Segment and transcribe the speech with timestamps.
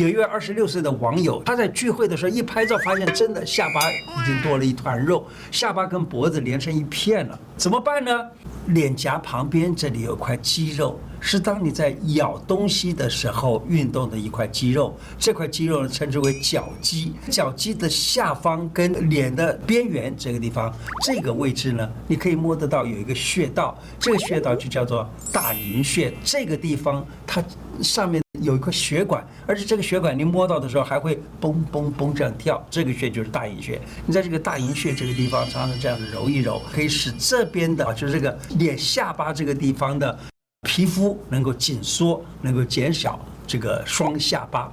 [0.00, 8.10] 有一位二十六岁的网友，他在聚会的时候一拍照，发现真的下巴已经多了一团肉，下巴跟脖子连成一片了，怎么办呢？
[8.68, 14.96] 脸颊旁边这里有块肌肉，是当你在咬东西的时候运动的一块肌肉。
[15.18, 17.12] 这块肌肉呢，称之为角肌。
[17.30, 20.72] 角肌的下方跟脸的边缘这个地方，
[21.04, 26.14] 这个位置呢，你可以摸得到有一个穴道，这个穴道就叫做大迎穴。
[26.24, 27.40] 这个地方它
[27.80, 32.60] 上面有一块血管，而且这个血管你摸到的时候还会嘣嘣嘣这样跳。
[32.68, 33.80] 这个穴就是大迎穴。
[34.04, 38.36] 你在这个大迎穴这个地方，常常这样揉一揉，可以使这边的就是这个。
[38.58, 40.18] 脸下巴这个地方的
[40.62, 43.16] 皮肤能够紧缩，能够减小
[43.46, 44.72] 这个双下巴。